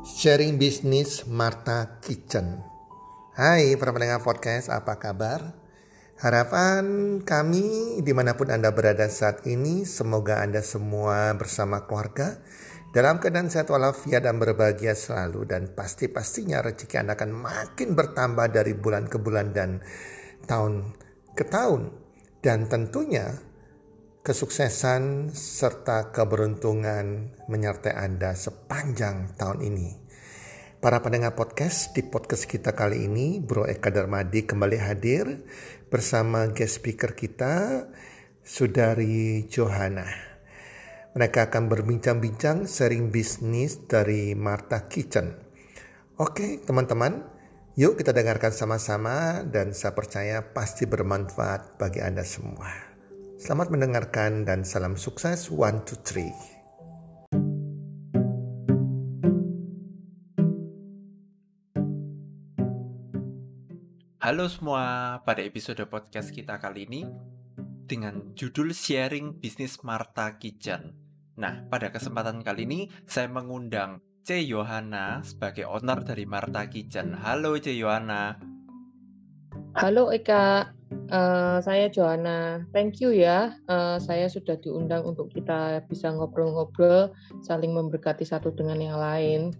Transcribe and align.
Sharing 0.00 0.56
Business 0.56 1.28
Marta 1.28 2.00
Kitchen. 2.00 2.64
Hai 3.36 3.76
para 3.76 3.92
pendengar 3.92 4.24
podcast, 4.24 4.72
apa 4.72 4.96
kabar? 4.96 5.52
Harapan 6.16 7.20
kami 7.20 8.00
di 8.00 8.12
mana 8.16 8.32
pun 8.32 8.48
Anda 8.48 8.72
berada 8.72 9.04
saat 9.12 9.44
ini, 9.44 9.84
semoga 9.84 10.40
Anda 10.40 10.64
semua 10.64 11.36
bersama 11.36 11.84
keluarga 11.84 12.40
dalam 12.96 13.20
keadaan 13.20 13.52
sehat 13.52 13.68
walafiat 13.68 14.24
dan 14.24 14.40
berbahagia 14.40 14.96
selalu 14.96 15.44
dan 15.44 15.68
pasti-pastinya 15.76 16.64
rezeki 16.64 16.96
Anda 16.96 17.20
akan 17.20 17.36
makin 17.36 17.92
bertambah 17.92 18.56
dari 18.56 18.72
bulan 18.72 19.04
ke 19.04 19.20
bulan 19.20 19.52
dan 19.52 19.84
tahun 20.48 20.96
ke 21.36 21.44
tahun. 21.44 21.92
Dan 22.40 22.72
tentunya 22.72 23.36
kesuksesan 24.20 25.32
serta 25.32 26.12
keberuntungan 26.12 27.32
menyertai 27.48 27.96
Anda 27.96 28.36
sepanjang 28.36 29.32
tahun 29.40 29.64
ini. 29.64 29.88
Para 30.80 31.00
pendengar 31.00 31.32
podcast, 31.32 31.96
di 31.96 32.04
podcast 32.04 32.44
kita 32.44 32.76
kali 32.76 33.08
ini, 33.08 33.40
Bro 33.40 33.64
Eka 33.64 33.88
Darmadi 33.88 34.44
kembali 34.44 34.76
hadir 34.76 35.24
bersama 35.88 36.52
guest 36.52 36.84
speaker 36.84 37.16
kita, 37.16 37.84
Sudari 38.44 39.48
Johanna. 39.48 40.08
Mereka 41.16 41.48
akan 41.48 41.72
berbincang-bincang 41.72 42.68
sharing 42.68 43.08
bisnis 43.08 43.88
dari 43.88 44.36
Marta 44.36 44.84
Kitchen. 44.84 45.32
Oke, 46.20 46.60
teman-teman, 46.60 47.24
yuk 47.72 47.96
kita 47.96 48.12
dengarkan 48.12 48.52
sama-sama 48.52 49.40
dan 49.48 49.72
saya 49.72 49.96
percaya 49.96 50.52
pasti 50.52 50.84
bermanfaat 50.84 51.80
bagi 51.80 52.04
Anda 52.04 52.24
semua. 52.24 52.89
Selamat 53.40 53.72
mendengarkan 53.72 54.44
dan 54.44 54.68
salam 54.68 55.00
sukses 55.00 55.48
one 55.48 55.80
two 55.88 55.96
three. 56.04 56.28
Halo 64.20 64.44
semua, 64.44 65.16
pada 65.24 65.40
episode 65.40 65.80
podcast 65.88 66.36
kita 66.36 66.60
kali 66.60 66.84
ini 66.84 67.08
dengan 67.88 68.36
judul 68.36 68.76
Sharing 68.76 69.40
Bisnis 69.40 69.80
Marta 69.88 70.36
Kitchen. 70.36 70.92
Nah, 71.40 71.64
pada 71.72 71.88
kesempatan 71.88 72.44
kali 72.44 72.68
ini 72.68 72.80
saya 73.08 73.32
mengundang 73.32 74.04
C. 74.20 74.44
Yohana 74.44 75.24
sebagai 75.24 75.64
owner 75.64 76.04
dari 76.04 76.28
Marta 76.28 76.68
Kitchen. 76.68 77.16
Halo 77.16 77.56
C. 77.56 77.72
Yohana. 77.72 78.36
Halo 79.80 80.12
Eka, 80.12 80.76
Uh, 81.10 81.62
saya 81.62 81.86
Joanna, 81.86 82.66
thank 82.74 82.98
you 82.98 83.14
ya. 83.14 83.54
Uh, 83.70 83.98
saya 84.02 84.26
sudah 84.26 84.58
diundang 84.58 85.06
untuk 85.06 85.30
kita 85.30 85.82
bisa 85.86 86.10
ngobrol-ngobrol, 86.10 87.14
saling 87.42 87.70
memberkati 87.70 88.26
satu 88.26 88.50
dengan 88.50 88.78
yang 88.78 88.98
lain. 88.98 89.54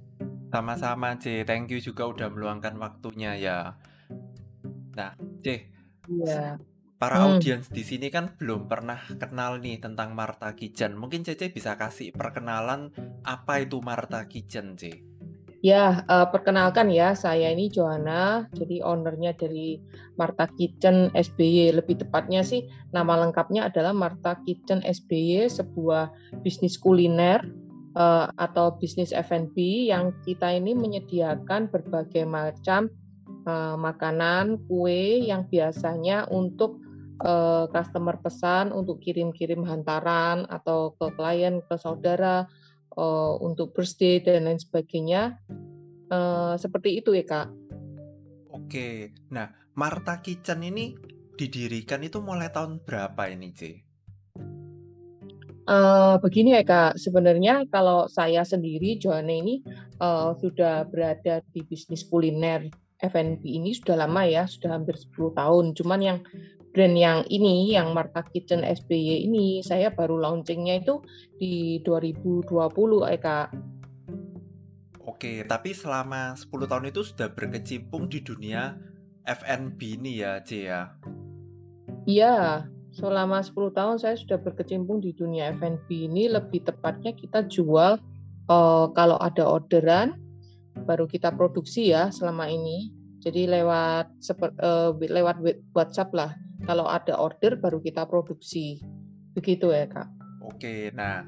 Sama-sama, 0.50 1.14
C. 1.22 1.46
Thank 1.46 1.70
you 1.70 1.78
juga 1.78 2.10
udah 2.10 2.28
meluangkan 2.30 2.74
waktunya 2.78 3.38
ya. 3.38 3.78
Nah, 4.98 5.14
C. 5.42 5.70
Iya. 6.10 6.58
Para 7.00 7.16
hmm. 7.16 7.26
audiens 7.32 7.66
di 7.72 7.80
sini 7.80 8.12
kan 8.12 8.36
belum 8.36 8.68
pernah 8.68 9.00
kenal 9.16 9.56
nih 9.62 9.80
tentang 9.80 10.12
Marta 10.12 10.52
Kitchen. 10.52 10.98
Mungkin 10.98 11.24
Cece 11.24 11.48
bisa 11.48 11.78
kasih 11.80 12.12
perkenalan 12.12 12.92
apa 13.24 13.64
itu 13.64 13.80
Marta 13.80 14.26
Kitchen, 14.28 14.76
C. 14.76 15.09
Ya, 15.60 16.08
uh, 16.08 16.24
perkenalkan 16.32 16.88
ya, 16.88 17.12
saya 17.12 17.52
ini 17.52 17.68
Johanna, 17.68 18.48
jadi 18.56 18.80
ownernya 18.80 19.36
dari 19.36 19.76
Marta 20.16 20.48
Kitchen 20.48 21.12
SBY. 21.12 21.76
Lebih 21.76 22.00
tepatnya 22.00 22.40
sih 22.40 22.64
nama 22.96 23.20
lengkapnya 23.20 23.68
adalah 23.68 23.92
Marta 23.92 24.40
Kitchen 24.40 24.80
SBY, 24.80 25.52
sebuah 25.52 26.16
bisnis 26.40 26.80
kuliner 26.80 27.44
uh, 27.92 28.32
atau 28.40 28.80
bisnis 28.80 29.12
F&B 29.12 29.92
yang 29.92 30.16
kita 30.24 30.48
ini 30.48 30.72
menyediakan 30.72 31.68
berbagai 31.68 32.24
macam 32.24 32.88
uh, 33.44 33.76
makanan, 33.76 34.64
kue 34.64 35.28
yang 35.28 35.44
biasanya 35.44 36.24
untuk 36.32 36.80
customer 37.76 38.16
pesan 38.16 38.72
untuk 38.72 38.96
kirim-kirim 39.04 39.60
hantaran 39.68 40.48
atau 40.48 40.96
ke 40.96 41.12
klien, 41.20 41.60
ke 41.60 41.76
saudara 41.76 42.48
uh, 43.00 43.40
untuk 43.40 43.72
birthday 43.72 44.20
dan 44.20 44.44
lain 44.44 44.60
sebagainya. 44.60 45.40
Uh, 46.12 46.60
seperti 46.60 47.00
itu 47.00 47.16
ya 47.16 47.24
kak. 47.24 47.48
Oke, 48.52 49.16
nah 49.32 49.48
Marta 49.78 50.20
Kitchen 50.20 50.60
ini 50.60 50.92
didirikan 51.38 52.04
itu 52.04 52.20
mulai 52.20 52.52
tahun 52.52 52.84
berapa 52.84 53.32
ini 53.32 53.48
C? 53.56 53.60
Uh, 55.70 56.18
begini 56.18 56.58
ya 56.58 56.66
kak, 56.66 56.98
sebenarnya 56.98 57.64
kalau 57.70 58.10
saya 58.10 58.42
sendiri 58.42 58.98
Joanne 58.98 59.38
ini 59.38 59.54
uh, 60.02 60.34
sudah 60.34 60.82
berada 60.84 61.40
di 61.54 61.62
bisnis 61.62 62.02
kuliner 62.02 62.66
F&B 63.00 63.40
ini 63.46 63.72
sudah 63.72 63.96
lama 63.96 64.28
ya, 64.28 64.44
sudah 64.44 64.76
hampir 64.76 64.98
10 64.98 65.32
tahun. 65.32 65.64
Cuman 65.72 66.00
yang 66.04 66.18
brand 66.70 66.94
yang 66.94 67.26
ini, 67.26 67.74
yang 67.74 67.90
Marta 67.90 68.22
Kitchen 68.22 68.62
SBY 68.62 69.26
ini, 69.26 69.60
saya 69.66 69.90
baru 69.90 70.22
launchingnya 70.22 70.86
itu 70.86 71.02
di 71.36 71.82
2020, 71.82 73.10
eh 73.10 73.18
Kak. 73.18 73.48
Oke, 75.02 75.42
tapi 75.44 75.74
selama 75.74 76.38
10 76.38 76.70
tahun 76.70 76.94
itu 76.94 77.02
sudah 77.02 77.28
berkecimpung 77.34 78.06
di 78.06 78.22
dunia 78.22 78.78
F&B 79.26 79.98
ini 79.98 80.22
ya, 80.22 80.38
C 80.46 80.70
ya? 80.70 80.94
Iya, 82.06 82.70
selama 82.94 83.42
10 83.42 83.74
tahun 83.74 83.96
saya 83.98 84.14
sudah 84.14 84.38
berkecimpung 84.38 85.02
di 85.02 85.10
dunia 85.10 85.50
F&B 85.58 86.06
ini, 86.06 86.30
lebih 86.30 86.62
tepatnya 86.62 87.10
kita 87.18 87.44
jual 87.50 87.98
uh, 88.46 88.86
kalau 88.94 89.18
ada 89.18 89.42
orderan, 89.42 90.14
baru 90.86 91.10
kita 91.10 91.34
produksi 91.34 91.90
ya 91.90 92.14
selama 92.14 92.46
ini. 92.46 92.94
Jadi 93.20 93.44
lewat 93.52 94.16
uh, 94.64 94.96
lewat 94.96 95.36
WhatsApp 95.76 96.08
lah 96.16 96.32
kalau 96.64 96.88
ada 96.88 97.16
order 97.16 97.56
baru 97.56 97.80
kita 97.80 98.08
produksi. 98.08 98.80
Begitu 99.36 99.70
ya, 99.70 99.86
Kak. 99.86 100.08
Oke, 100.44 100.90
nah 100.90 101.22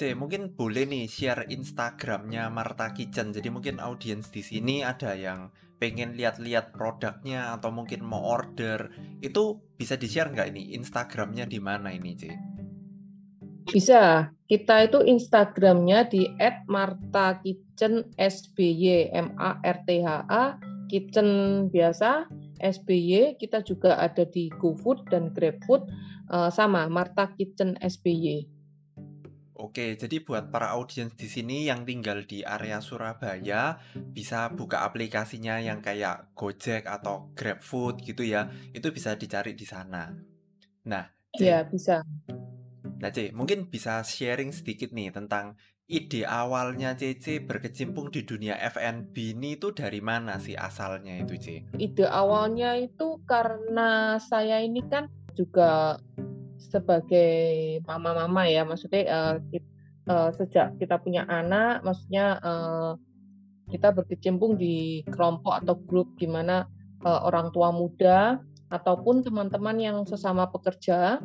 C, 0.00 0.16
mungkin 0.16 0.56
boleh 0.56 0.88
nih 0.88 1.04
share 1.10 1.44
Instagramnya 1.52 2.48
Marta 2.48 2.88
Kitchen. 2.94 3.34
Jadi 3.36 3.50
mungkin 3.52 3.76
audiens 3.82 4.30
di 4.32 4.40
sini 4.40 4.80
ada 4.80 5.12
yang 5.12 5.52
pengen 5.76 6.16
lihat-lihat 6.16 6.72
produknya 6.72 7.52
atau 7.56 7.68
mungkin 7.68 8.04
mau 8.04 8.20
order. 8.24 8.88
Itu 9.20 9.60
bisa 9.76 9.96
di-share 10.00 10.32
nggak 10.32 10.48
ini 10.56 10.72
Instagramnya 10.76 11.44
di 11.44 11.60
mana 11.60 11.92
ini, 11.92 12.16
C? 12.16 12.32
Bisa. 13.68 14.32
Kita 14.48 14.80
itu 14.82 15.04
Instagramnya 15.04 16.08
di 16.10 16.26
@martakitchensby, 16.66 18.68
M 19.14 19.38
A 19.38 19.62
R 19.62 19.78
T 19.86 20.02
H 20.02 20.26
A 20.26 20.58
kitchen 20.90 21.70
biasa 21.70 22.26
SBY, 22.60 23.40
kita 23.40 23.64
juga 23.64 23.96
ada 23.96 24.28
di 24.28 24.52
GoFood 24.52 25.08
dan 25.08 25.32
GrabFood 25.32 25.88
uh, 26.28 26.52
sama 26.52 26.84
Marta 26.92 27.32
Kitchen 27.32 27.80
SBY. 27.80 28.60
Oke, 29.60 29.92
jadi 29.96 30.24
buat 30.24 30.48
para 30.48 30.72
audiens 30.72 31.12
di 31.12 31.28
sini 31.28 31.68
yang 31.68 31.84
tinggal 31.84 32.24
di 32.24 32.40
area 32.40 32.80
Surabaya 32.80 33.76
bisa 33.92 34.48
buka 34.52 34.84
aplikasinya 34.88 35.60
yang 35.60 35.84
kayak 35.84 36.32
Gojek 36.32 36.88
atau 36.88 37.28
GrabFood 37.36 38.00
gitu 38.00 38.24
ya. 38.24 38.48
Itu 38.72 38.88
bisa 38.88 39.16
dicari 39.20 39.52
di 39.52 39.68
sana. 39.68 40.08
Nah, 40.88 41.04
Iya, 41.38 41.62
bisa. 41.62 42.02
Nah, 43.00 43.08
C, 43.08 43.32
mungkin 43.32 43.72
bisa 43.72 44.04
sharing 44.04 44.52
sedikit 44.52 44.92
nih 44.92 45.08
tentang 45.08 45.56
ide 45.88 46.22
awalnya 46.28 46.94
Cici 46.94 47.40
berkecimpung 47.40 48.12
di 48.12 48.22
dunia 48.22 48.60
FNB 48.60 49.34
ini 49.34 49.56
itu 49.56 49.72
dari 49.72 50.04
mana 50.04 50.36
sih 50.36 50.52
asalnya 50.52 51.16
itu 51.16 51.34
C? 51.40 51.46
Ide 51.80 52.06
awalnya 52.06 52.76
itu 52.76 53.24
karena 53.24 54.20
saya 54.20 54.60
ini 54.60 54.84
kan 54.84 55.08
juga 55.32 55.96
sebagai 56.60 57.80
mama-mama 57.88 58.44
ya, 58.46 58.68
maksudnya 58.68 59.02
uh, 59.08 59.36
kita, 59.48 59.68
uh, 60.06 60.30
sejak 60.36 60.76
kita 60.76 61.00
punya 61.00 61.24
anak, 61.24 61.80
maksudnya 61.80 62.36
uh, 62.44 63.00
kita 63.72 63.96
berkecimpung 63.96 64.60
di 64.60 65.00
kelompok 65.08 65.64
atau 65.64 65.74
grup 65.74 66.20
di 66.20 66.28
mana 66.28 66.68
uh, 67.00 67.24
orang 67.24 67.48
tua 67.48 67.72
muda 67.72 68.38
ataupun 68.70 69.26
teman-teman 69.26 69.76
yang 69.80 69.96
sesama 70.06 70.46
pekerja 70.46 71.18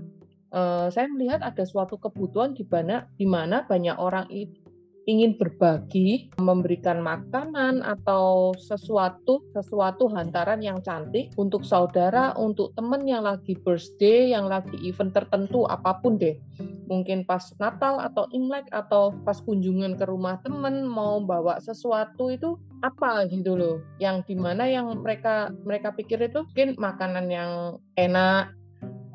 uh, 0.56 0.88
saya 0.88 1.12
melihat 1.12 1.44
ada 1.44 1.68
suatu 1.68 2.00
kebutuhan 2.00 2.56
di 2.56 2.64
mana 2.64 3.12
di 3.20 3.28
mana 3.28 3.68
banyak 3.68 4.00
orang 4.00 4.32
itu 4.32 4.66
ingin 5.06 5.38
berbagi, 5.38 6.34
memberikan 6.42 6.98
makanan 6.98 7.86
atau 7.86 8.52
sesuatu 8.58 9.46
sesuatu 9.54 10.10
hantaran 10.10 10.60
yang 10.66 10.82
cantik 10.82 11.30
untuk 11.38 11.62
saudara, 11.62 12.34
untuk 12.34 12.74
teman 12.74 13.06
yang 13.06 13.22
lagi 13.22 13.54
birthday, 13.54 14.34
yang 14.34 14.50
lagi 14.50 14.74
event 14.82 15.14
tertentu 15.14 15.70
apa 15.70 16.02
pun 16.02 16.18
deh. 16.18 16.42
Mungkin 16.90 17.26
pas 17.26 17.54
Natal 17.62 18.02
atau 18.02 18.26
Imlek 18.34 18.70
atau 18.74 19.14
pas 19.26 19.38
kunjungan 19.38 19.98
ke 19.98 20.06
rumah 20.10 20.42
teman 20.42 20.86
mau 20.86 21.22
bawa 21.22 21.62
sesuatu 21.62 22.34
itu 22.34 22.58
apa 22.82 23.30
gitu 23.30 23.54
loh. 23.54 23.78
Yang 24.02 24.34
di 24.34 24.36
mana 24.38 24.66
yang 24.66 24.90
mereka 25.02 25.54
mereka 25.66 25.94
pikir 25.94 26.18
itu 26.30 26.46
mungkin 26.46 26.78
makanan 26.78 27.30
yang 27.30 27.78
enak, 27.98 28.54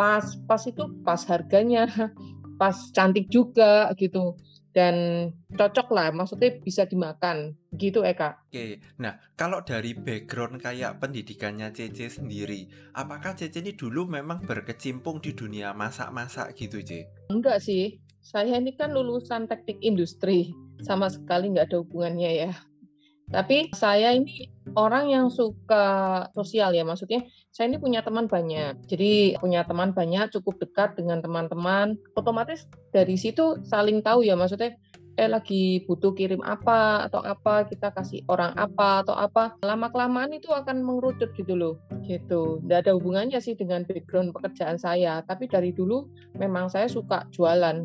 pas 0.01 0.25
pas 0.49 0.63
itu 0.65 0.81
pas 1.05 1.21
harganya 1.29 1.85
pas 2.57 2.73
cantik 2.97 3.29
juga 3.29 3.93
gitu 4.01 4.41
dan 4.73 5.29
cocok 5.53 5.93
lah 5.93 6.09
maksudnya 6.09 6.57
bisa 6.63 6.89
dimakan 6.89 7.53
gitu 7.77 8.01
Eka. 8.01 8.49
Oke, 8.49 8.81
nah 8.97 9.21
kalau 9.37 9.61
dari 9.61 9.93
background 9.93 10.63
kayak 10.63 11.03
pendidikannya 11.03 11.75
Cece 11.75 12.23
sendiri, 12.23 12.71
apakah 12.95 13.35
Cece 13.37 13.61
ini 13.61 13.75
dulu 13.75 14.07
memang 14.07 14.47
berkecimpung 14.47 15.19
di 15.19 15.35
dunia 15.35 15.75
masak-masak 15.75 16.55
gitu 16.55 16.81
Ce? 16.81 17.05
Enggak 17.35 17.61
sih, 17.61 17.99
saya 18.23 18.63
ini 18.63 18.73
kan 18.79 18.95
lulusan 18.95 19.51
teknik 19.51 19.83
industri, 19.83 20.55
sama 20.87 21.11
sekali 21.11 21.51
nggak 21.51 21.67
ada 21.75 21.83
hubungannya 21.83 22.31
ya. 22.49 22.53
Tapi 23.31 23.71
saya 23.71 24.11
ini 24.11 24.51
orang 24.75 25.07
yang 25.07 25.27
suka 25.31 26.27
sosial 26.35 26.75
ya, 26.75 26.83
maksudnya 26.83 27.23
saya 27.55 27.71
ini 27.71 27.79
punya 27.79 28.03
teman 28.03 28.27
banyak. 28.27 28.75
Jadi 28.91 29.39
punya 29.39 29.63
teman 29.63 29.95
banyak, 29.95 30.35
cukup 30.35 30.59
dekat 30.59 30.99
dengan 30.99 31.23
teman-teman. 31.23 31.95
Otomatis 32.19 32.67
dari 32.91 33.15
situ 33.15 33.63
saling 33.63 34.03
tahu 34.03 34.27
ya, 34.27 34.35
maksudnya 34.35 34.75
eh 35.19 35.29
lagi 35.29 35.85
butuh 35.85 36.17
kirim 36.17 36.41
apa 36.41 37.05
atau 37.05 37.21
apa 37.21 37.69
kita 37.69 37.93
kasih 37.93 38.25
orang 38.31 38.57
apa 38.57 39.05
atau 39.05 39.13
apa 39.13 39.59
lama 39.61 39.93
kelamaan 39.93 40.33
itu 40.33 40.49
akan 40.49 40.81
mengerucut 40.81 41.37
gitu 41.37 41.59
loh 41.59 41.77
gitu 42.09 42.63
tidak 42.65 42.89
ada 42.89 42.93
hubungannya 42.97 43.37
sih 43.37 43.53
dengan 43.53 43.85
background 43.85 44.33
pekerjaan 44.33 44.81
saya 44.81 45.21
tapi 45.27 45.45
dari 45.45 45.77
dulu 45.77 46.09
memang 46.41 46.73
saya 46.73 46.89
suka 46.89 47.29
jualan 47.35 47.85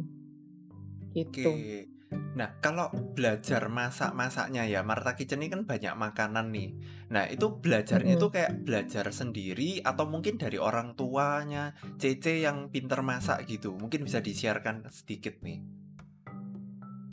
gitu 1.12 1.52
Oke. 1.52 1.95
Nah, 2.36 2.60
kalau 2.60 2.92
belajar 2.92 3.72
masak-masaknya 3.72 4.68
ya, 4.68 4.84
Marta 4.84 5.16
Kitchen 5.16 5.40
ini 5.40 5.48
kan 5.48 5.64
banyak 5.64 5.96
makanan 5.96 6.52
nih. 6.52 6.70
Nah, 7.12 7.24
itu 7.32 7.48
belajarnya 7.48 8.20
itu 8.20 8.28
kayak 8.28 8.68
belajar 8.68 9.08
sendiri 9.16 9.80
atau 9.80 10.04
mungkin 10.04 10.36
dari 10.36 10.60
orang 10.60 11.00
tuanya, 11.00 11.72
Cece 11.96 12.44
yang 12.44 12.68
pinter 12.68 13.00
masak 13.00 13.48
gitu. 13.48 13.76
Mungkin 13.80 14.04
bisa 14.04 14.20
disiarkan 14.20 14.84
sedikit 14.92 15.40
nih. 15.40 15.64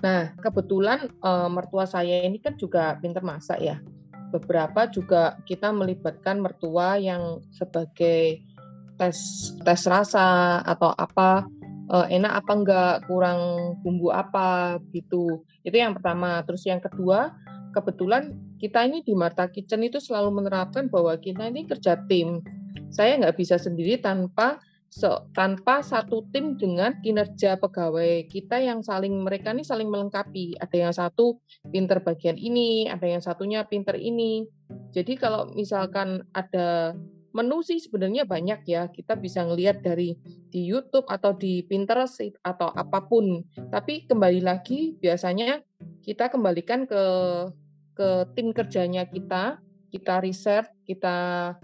Nah, 0.02 0.34
kebetulan 0.43 1.06
uh, 1.22 1.46
mertua 1.46 1.87
saya 1.87 2.26
ini 2.26 2.43
kan 2.43 2.58
juga 2.58 2.99
pinter 2.99 3.22
masak 3.22 3.62
ya. 3.62 3.78
Beberapa 4.34 4.90
juga 4.90 5.38
kita 5.46 5.70
melibatkan 5.70 6.43
mertua 6.43 6.99
yang 6.99 7.38
sebagai 7.54 8.43
tes 8.99 9.19
tes 9.62 9.82
rasa 9.87 10.58
atau 10.66 10.90
apa 10.90 11.46
uh, 11.90 12.06
enak 12.06 12.44
apa 12.44 12.52
enggak, 12.52 12.94
kurang 13.08 13.40
bumbu 13.82 14.12
apa 14.12 14.79
gitu. 14.93 15.43
Itu 15.64 15.75
yang 15.75 15.96
pertama. 15.96 16.43
Terus 16.46 16.62
yang 16.69 16.79
kedua, 16.79 17.34
kebetulan 17.73 18.37
kita 18.61 18.84
ini 18.87 19.02
di 19.02 19.17
Marta 19.17 19.49
Kitchen 19.49 19.82
itu 19.82 19.99
selalu 19.99 20.43
menerapkan 20.43 20.87
bahwa 20.87 21.17
kita 21.19 21.49
ini 21.49 21.67
kerja 21.67 21.99
tim. 22.06 22.44
Saya 22.93 23.17
nggak 23.19 23.34
bisa 23.40 23.56
sendiri 23.56 23.99
tanpa 23.99 24.61
so, 24.93 25.25
tanpa 25.32 25.81
satu 25.81 26.29
tim 26.29 26.61
dengan 26.61 27.00
kinerja 27.00 27.56
pegawai 27.56 28.28
kita 28.28 28.61
yang 28.61 28.85
saling 28.85 29.25
mereka 29.25 29.56
ini 29.56 29.64
saling 29.64 29.88
melengkapi. 29.88 30.61
Ada 30.61 30.76
yang 30.76 30.93
satu 30.93 31.40
pinter 31.73 32.05
bagian 32.05 32.37
ini, 32.37 32.87
ada 32.93 33.08
yang 33.08 33.25
satunya 33.25 33.64
pinter 33.64 33.96
ini. 33.96 34.44
Jadi 34.93 35.17
kalau 35.17 35.49
misalkan 35.56 36.28
ada 36.37 36.93
menu 37.32 37.64
sih 37.64 37.81
sebenarnya 37.81 38.29
banyak 38.29 38.64
ya. 38.69 38.88
Kita 38.93 39.17
bisa 39.17 39.44
ngelihat 39.44 39.81
dari 39.81 40.17
di 40.52 40.69
YouTube 40.69 41.08
atau 41.08 41.32
di 41.32 41.64
Pinterest 41.64 42.20
atau 42.44 42.69
apa 42.73 43.05
pun. 43.05 43.44
Tapi 43.73 44.06
kembali 44.06 44.40
lagi 44.44 44.94
biasanya 45.00 45.61
kita 46.05 46.29
kembalikan 46.29 46.84
ke 46.84 47.02
ke 47.93 48.08
tim 48.32 48.56
kerjanya 48.56 49.05
kita, 49.05 49.61
kita 49.93 50.14
riset, 50.25 50.69
kita 50.84 51.17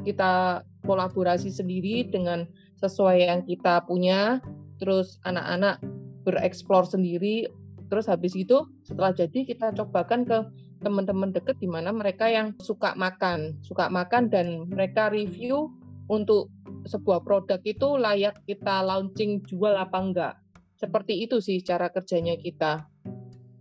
kita 0.04 0.64
kolaborasi 0.84 1.48
sendiri 1.52 2.08
dengan 2.08 2.48
sesuai 2.80 3.28
yang 3.28 3.40
kita 3.44 3.84
punya. 3.84 4.40
Terus 4.80 5.20
anak-anak 5.24 5.80
bereksplor 6.24 6.88
sendiri. 6.88 7.48
Terus 7.88 8.04
habis 8.04 8.36
itu 8.36 8.68
setelah 8.84 9.16
jadi 9.16 9.48
kita 9.48 9.72
cobakan 9.72 10.28
ke 10.28 10.38
teman-teman 10.78 11.34
deket 11.34 11.58
di 11.58 11.66
mana 11.66 11.90
mereka 11.90 12.30
yang 12.30 12.54
suka 12.62 12.94
makan, 12.94 13.58
suka 13.66 13.90
makan 13.90 14.30
dan 14.30 14.66
mereka 14.70 15.10
review 15.10 15.74
untuk 16.08 16.48
sebuah 16.88 17.20
produk 17.22 17.60
itu 17.62 17.98
layak 18.00 18.40
kita 18.48 18.80
launching 18.80 19.44
jual 19.44 19.76
apa 19.76 19.98
enggak. 20.00 20.34
Seperti 20.78 21.26
itu 21.26 21.42
sih 21.42 21.60
cara 21.60 21.90
kerjanya 21.90 22.38
kita. 22.38 22.86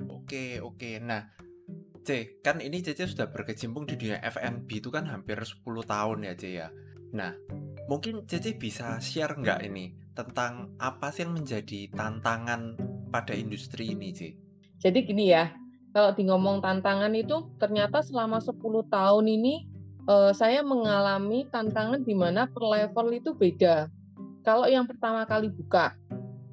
Oke, 0.08 0.62
oke. 0.62 1.02
Nah, 1.02 1.28
C, 2.08 2.40
kan 2.40 2.64
ini 2.64 2.80
Cece 2.80 3.10
sudah 3.10 3.28
berkecimpung 3.28 3.84
di 3.84 4.00
dunia 4.00 4.24
F&B 4.24 4.80
itu 4.80 4.88
kan 4.88 5.10
hampir 5.12 5.36
10 5.36 5.66
tahun 5.84 6.24
ya, 6.24 6.34
C 6.40 6.44
ya. 6.56 6.68
Nah, 7.12 7.36
mungkin 7.92 8.24
Cece 8.24 8.56
bisa 8.56 9.02
share 9.04 9.36
nggak 9.36 9.60
ini 9.68 9.92
tentang 10.16 10.78
apa 10.80 11.12
sih 11.12 11.26
yang 11.28 11.36
menjadi 11.36 11.92
tantangan 11.92 12.80
pada 13.12 13.34
industri 13.36 13.92
ini, 13.92 14.16
C? 14.16 14.40
Jadi 14.78 15.00
gini 15.04 15.34
ya, 15.34 15.52
kalau 15.98 16.14
di 16.14 16.30
ngomong 16.30 16.62
tantangan 16.62 17.10
itu 17.18 17.50
ternyata 17.58 18.06
selama 18.06 18.38
10 18.38 18.54
tahun 18.86 19.26
ini 19.26 19.66
uh, 20.06 20.30
saya 20.30 20.62
mengalami 20.62 21.50
tantangan 21.50 22.06
di 22.06 22.14
mana 22.14 22.46
per 22.46 22.62
level 22.62 23.18
itu 23.18 23.34
beda. 23.34 23.90
Kalau 24.46 24.70
yang 24.70 24.86
pertama 24.86 25.26
kali 25.26 25.50
buka, 25.50 25.98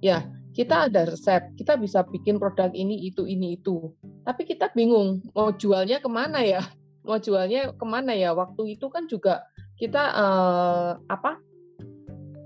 ya 0.01 0.25
kita 0.57 0.89
ada 0.89 1.13
resep, 1.13 1.53
kita 1.61 1.77
bisa 1.77 2.01
bikin 2.09 2.41
produk 2.41 2.73
ini, 2.73 3.05
itu, 3.05 3.29
ini, 3.29 3.61
itu. 3.61 3.93
Tapi 4.25 4.49
kita 4.49 4.73
bingung 4.73 5.21
mau 5.37 5.53
jualnya 5.53 6.01
ke 6.01 6.09
mana 6.09 6.41
ya? 6.41 6.65
Mau 7.05 7.21
jualnya 7.21 7.77
ke 7.77 7.85
mana 7.85 8.17
ya? 8.17 8.33
Waktu 8.33 8.81
itu 8.81 8.89
kan 8.89 9.05
juga 9.05 9.45
kita 9.77 10.01
uh, 10.09 10.97
apa 11.05 11.37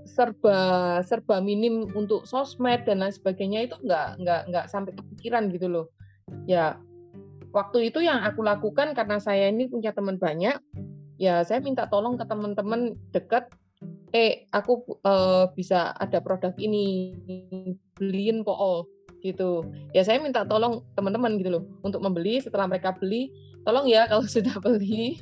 serba 0.03 0.99
serba 1.07 1.39
minim 1.39 1.87
untuk 1.95 2.27
sosmed 2.27 2.83
dan 2.83 2.99
lain 2.99 3.15
sebagainya 3.15 3.71
itu 3.71 3.79
nggak 3.79 4.19
nggak 4.19 4.41
nggak 4.51 4.65
sampai 4.67 4.91
kepikiran 4.91 5.47
gitu 5.47 5.71
loh 5.71 5.87
ya 6.43 6.75
waktu 7.49 7.89
itu 7.89 7.99
yang 8.03 8.21
aku 8.21 8.45
lakukan 8.45 8.93
karena 8.93 9.17
saya 9.17 9.49
ini 9.49 9.69
punya 9.69 9.93
teman 9.93 10.21
banyak, 10.21 10.57
ya 11.17 11.41
saya 11.43 11.59
minta 11.59 11.89
tolong 11.89 12.15
ke 12.15 12.25
teman-teman 12.25 12.95
dekat, 13.11 13.49
eh 14.13 14.45
aku 14.53 15.01
uh, 15.05 15.49
bisa 15.53 15.93
ada 15.97 16.21
produk 16.21 16.53
ini, 16.57 17.17
beliin 17.97 18.41
pool 18.45 18.87
gitu. 19.19 19.67
Ya 19.91 20.01
saya 20.07 20.21
minta 20.23 20.47
tolong 20.47 20.85
teman-teman 20.95 21.37
gitu 21.39 21.59
loh 21.59 21.63
untuk 21.83 21.99
membeli. 21.99 22.39
Setelah 22.39 22.65
mereka 22.69 22.95
beli, 22.95 23.31
tolong 23.67 23.85
ya 23.85 24.07
kalau 24.07 24.25
sudah 24.35 24.55
beli 24.63 25.19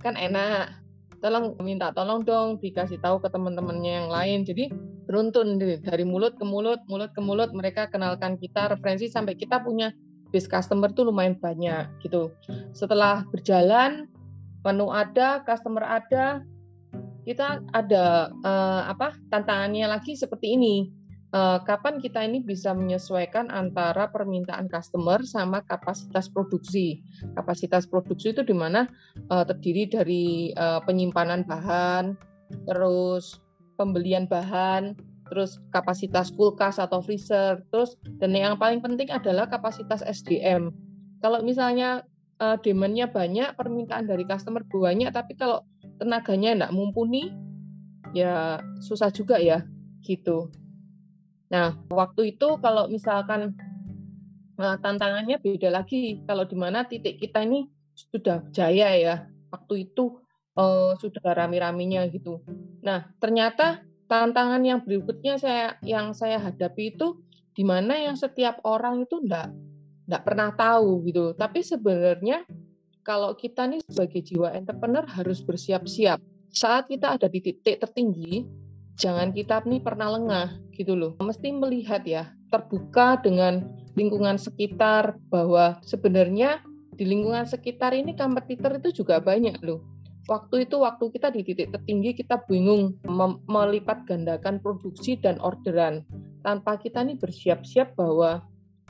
kan 0.00 0.16
enak. 0.16 0.80
Tolong 1.24 1.56
minta 1.64 1.88
tolong 1.88 2.20
dong 2.20 2.60
dikasih 2.60 3.00
tahu 3.00 3.16
ke 3.20 3.32
teman-temannya 3.32 3.92
yang 4.04 4.08
lain. 4.12 4.44
Jadi 4.44 4.68
beruntun 5.08 5.56
dari 5.60 6.04
mulut 6.04 6.36
ke 6.36 6.44
mulut, 6.44 6.84
mulut 6.88 7.12
ke 7.16 7.20
mulut 7.20 7.52
mereka 7.56 7.88
kenalkan 7.88 8.36
kita 8.36 8.72
referensi 8.72 9.08
sampai 9.08 9.36
kita 9.36 9.60
punya 9.64 9.92
base 10.34 10.50
customer 10.50 10.90
tuh 10.90 11.06
lumayan 11.06 11.38
banyak 11.38 11.86
gitu. 12.02 12.34
Setelah 12.74 13.22
berjalan, 13.30 14.10
menu 14.66 14.90
ada, 14.90 15.46
customer 15.46 15.86
ada, 15.86 16.42
kita 17.22 17.62
ada 17.70 18.34
uh, 18.42 18.82
apa 18.90 19.14
tantangannya 19.30 19.86
lagi 19.86 20.18
seperti 20.18 20.58
ini. 20.58 20.90
Uh, 21.34 21.58
kapan 21.66 21.98
kita 21.98 22.22
ini 22.22 22.38
bisa 22.38 22.70
menyesuaikan 22.74 23.50
antara 23.50 24.06
permintaan 24.06 24.70
customer 24.70 25.18
sama 25.26 25.62
kapasitas 25.66 26.30
produksi. 26.30 27.02
Kapasitas 27.34 27.90
produksi 27.90 28.30
itu 28.34 28.46
di 28.46 28.54
mana 28.54 28.86
uh, 29.30 29.42
terdiri 29.42 29.90
dari 29.90 30.54
uh, 30.54 30.78
penyimpanan 30.86 31.42
bahan, 31.42 32.14
terus 32.70 33.42
pembelian 33.74 34.30
bahan, 34.30 34.94
terus 35.28 35.60
kapasitas 35.72 36.30
kulkas 36.32 36.76
atau 36.76 37.00
freezer, 37.00 37.64
terus 37.72 37.96
dan 38.20 38.36
yang 38.36 38.60
paling 38.60 38.84
penting 38.84 39.08
adalah 39.08 39.48
kapasitas 39.48 40.04
SDM. 40.04 40.70
Kalau 41.24 41.40
misalnya 41.40 42.04
uh, 42.38 42.56
demand-nya 42.60 43.08
banyak, 43.08 43.56
permintaan 43.56 44.04
dari 44.04 44.28
customer 44.28 44.62
banyak, 44.64 45.10
tapi 45.10 45.34
kalau 45.34 45.64
tenaganya 45.96 46.52
tidak 46.54 46.72
mumpuni, 46.76 47.32
ya 48.12 48.60
susah 48.84 49.08
juga 49.08 49.40
ya, 49.40 49.64
gitu. 50.04 50.52
Nah, 51.48 51.78
waktu 51.88 52.36
itu 52.36 52.58
kalau 52.60 52.90
misalkan 52.90 53.54
nah, 54.58 54.76
tantangannya 54.78 55.40
beda 55.40 55.70
lagi, 55.72 56.20
kalau 56.28 56.44
di 56.44 56.56
mana 56.58 56.84
titik 56.84 57.16
kita 57.20 57.46
ini 57.46 57.70
sudah 57.94 58.44
jaya 58.50 58.90
ya, 58.98 59.16
waktu 59.54 59.88
itu 59.88 60.18
uh, 60.58 60.98
sudah 60.98 61.22
rame-ramenya 61.34 62.10
gitu. 62.10 62.42
Nah, 62.82 63.10
ternyata 63.22 63.86
tantangan 64.06 64.60
yang 64.62 64.80
berikutnya 64.84 65.40
saya 65.40 65.76
yang 65.80 66.12
saya 66.12 66.38
hadapi 66.40 66.94
itu 66.94 67.18
di 67.54 67.62
mana 67.62 67.96
yang 67.96 68.18
setiap 68.18 68.60
orang 68.66 69.06
itu 69.06 69.22
enggak 69.22 69.54
enggak 70.04 70.22
pernah 70.26 70.50
tahu 70.52 71.06
gitu. 71.08 71.32
Tapi 71.32 71.60
sebenarnya 71.64 72.44
kalau 73.04 73.36
kita 73.36 73.68
nih 73.68 73.80
sebagai 73.84 74.20
jiwa 74.24 74.52
entrepreneur 74.56 75.04
harus 75.08 75.40
bersiap-siap. 75.44 76.20
Saat 76.54 76.86
kita 76.88 77.18
ada 77.18 77.26
di 77.26 77.42
titik 77.42 77.82
tertinggi, 77.82 78.46
jangan 78.96 79.34
kita 79.34 79.60
nih 79.66 79.82
pernah 79.82 80.14
lengah 80.14 80.48
gitu 80.72 80.94
loh. 80.94 81.12
Mesti 81.18 81.50
melihat 81.50 82.06
ya, 82.06 82.30
terbuka 82.48 83.18
dengan 83.18 83.66
lingkungan 83.98 84.38
sekitar 84.38 85.18
bahwa 85.28 85.82
sebenarnya 85.82 86.62
di 86.94 87.04
lingkungan 87.04 87.44
sekitar 87.44 87.90
ini 87.92 88.14
kompetitor 88.14 88.78
itu 88.78 89.02
juga 89.02 89.18
banyak 89.18 89.58
loh 89.66 89.93
waktu 90.24 90.64
itu 90.64 90.80
waktu 90.80 91.04
kita 91.12 91.28
di 91.32 91.40
titik 91.44 91.68
tertinggi 91.72 92.16
kita 92.24 92.40
bingung 92.48 92.96
melipat 93.44 94.08
gandakan 94.08 94.60
produksi 94.60 95.20
dan 95.20 95.36
orderan 95.40 96.04
tanpa 96.40 96.80
kita 96.80 97.04
nih 97.04 97.16
bersiap-siap 97.20 97.96
bahwa 97.96 98.44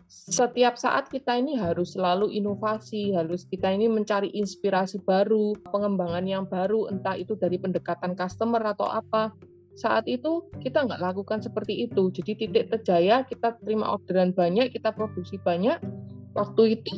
setiap 0.07 0.79
saat 0.79 1.11
kita 1.11 1.35
ini 1.35 1.59
harus 1.59 1.99
selalu 1.99 2.31
inovasi, 2.31 3.17
harus 3.19 3.49
kita 3.51 3.73
ini 3.75 3.91
mencari 3.91 4.31
inspirasi 4.31 5.03
baru, 5.03 5.59
pengembangan 5.75 6.23
yang 6.23 6.45
baru, 6.47 6.87
entah 6.87 7.19
itu 7.19 7.35
dari 7.35 7.59
pendekatan 7.59 8.15
customer 8.15 8.63
atau 8.63 8.87
apa. 8.87 9.35
Saat 9.75 10.07
itu 10.07 10.47
kita 10.63 10.87
nggak 10.87 11.03
lakukan 11.03 11.43
seperti 11.43 11.91
itu. 11.91 12.15
Jadi 12.15 12.47
titik 12.47 12.71
terjaya 12.71 13.27
kita 13.27 13.59
terima 13.59 13.91
orderan 13.91 14.31
banyak, 14.31 14.71
kita 14.71 14.95
produksi 14.95 15.35
banyak. 15.43 15.83
Waktu 16.31 16.79
itu 16.79 16.95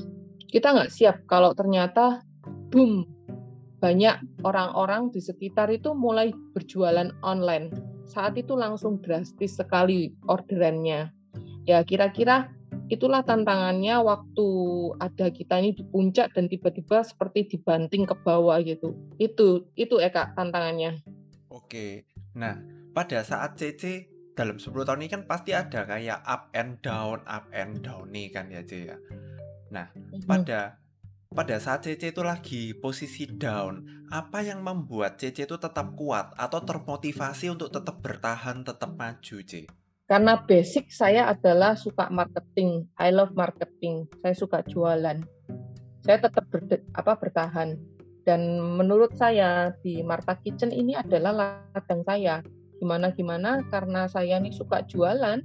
kita 0.52 0.76
nggak 0.76 0.92
siap 0.92 1.24
kalau 1.24 1.56
ternyata 1.56 2.20
boom 2.68 3.15
banyak 3.86 4.42
orang-orang 4.42 5.14
di 5.14 5.22
sekitar 5.22 5.70
itu 5.70 5.94
mulai 5.94 6.34
berjualan 6.50 7.06
online. 7.22 7.70
Saat 8.10 8.34
itu 8.34 8.58
langsung 8.58 8.98
drastis 8.98 9.54
sekali 9.54 10.10
orderannya. 10.26 11.14
Ya 11.70 11.78
kira-kira 11.86 12.50
itulah 12.90 13.22
tantangannya 13.22 14.02
waktu 14.02 14.48
ada 14.98 15.30
kita 15.30 15.62
ini 15.62 15.70
di 15.78 15.86
puncak 15.86 16.34
dan 16.34 16.50
tiba-tiba 16.50 17.06
seperti 17.06 17.46
dibanting 17.46 18.10
ke 18.10 18.14
bawah 18.26 18.58
gitu. 18.58 18.98
Itu 19.22 19.70
itu 19.78 20.02
Eka 20.02 20.34
tantangannya. 20.34 21.06
Oke. 21.46 22.10
Nah, 22.34 22.58
pada 22.90 23.22
saat 23.22 23.54
CC 23.54 24.10
dalam 24.34 24.58
10 24.58 24.82
tahun 24.82 25.06
ini 25.06 25.10
kan 25.14 25.22
pasti 25.30 25.54
ada 25.54 25.86
kayak 25.86 26.26
up 26.26 26.50
and 26.58 26.82
down, 26.82 27.22
up 27.30 27.46
and 27.54 27.86
down 27.86 28.10
nih 28.10 28.34
kan 28.34 28.50
ya 28.50 28.66
C 28.66 28.90
ya. 28.90 28.98
Nah, 29.70 29.86
mm-hmm. 29.94 30.26
pada 30.26 30.74
pada 31.32 31.58
saat 31.58 31.82
CC 31.82 32.14
itu 32.14 32.22
lagi 32.22 32.70
posisi 32.76 33.26
down, 33.26 34.06
apa 34.12 34.42
yang 34.46 34.62
membuat 34.62 35.18
CC 35.18 35.44
itu 35.46 35.58
tetap 35.58 35.98
kuat 35.98 36.30
atau 36.38 36.62
termotivasi 36.62 37.50
untuk 37.50 37.74
tetap 37.74 37.98
bertahan, 37.98 38.62
tetap 38.62 38.94
maju, 38.94 39.36
C? 39.42 39.66
Karena 40.06 40.38
basic 40.38 40.94
saya 40.94 41.26
adalah 41.26 41.74
suka 41.74 42.06
marketing, 42.14 42.86
I 42.94 43.10
love 43.10 43.34
marketing, 43.34 44.06
saya 44.22 44.34
suka 44.38 44.62
jualan. 44.62 45.18
Saya 46.06 46.18
tetap 46.22 46.46
ber, 46.46 46.62
apa 46.94 47.12
bertahan. 47.18 47.74
Dan 48.22 48.62
menurut 48.78 49.18
saya 49.18 49.74
di 49.82 50.06
Marta 50.06 50.38
Kitchen 50.38 50.70
ini 50.70 50.94
adalah 50.94 51.62
ladang 51.74 52.06
saya. 52.06 52.38
Gimana 52.78 53.10
gimana 53.18 53.66
karena 53.66 54.06
saya 54.06 54.38
ini 54.38 54.54
suka 54.54 54.86
jualan, 54.86 55.42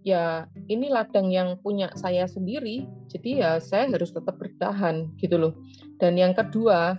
ya 0.00 0.48
ini 0.68 0.88
ladang 0.88 1.28
yang 1.28 1.60
punya 1.60 1.92
saya 1.96 2.24
sendiri, 2.24 2.88
jadi 3.08 3.30
ya 3.36 3.50
saya 3.60 3.88
harus 3.88 4.12
tetap 4.12 4.40
bertahan 4.40 5.12
gitu 5.20 5.36
loh. 5.36 5.54
Dan 6.00 6.16
yang 6.16 6.32
kedua, 6.32 6.96